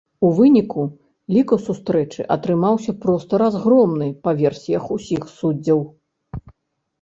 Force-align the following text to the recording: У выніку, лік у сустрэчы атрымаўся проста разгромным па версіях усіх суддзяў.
У 0.27 0.29
выніку, 0.37 0.85
лік 1.35 1.51
у 1.57 1.59
сустрэчы 1.65 2.25
атрымаўся 2.35 2.95
проста 3.03 3.41
разгромным 3.43 4.17
па 4.29 4.35
версіях 4.41 4.83
усіх 4.97 5.21
суддзяў. 5.37 5.79